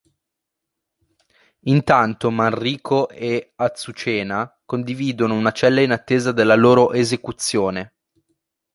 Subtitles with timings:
[1.65, 7.93] Intanto, Manrico e Azucena condividono una cella in attesa della loro esecuzione.